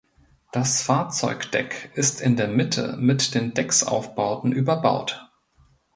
[0.51, 5.29] Das Fahrzeugdeck ist in der Mitte mit den Decksaufbauten überbaut.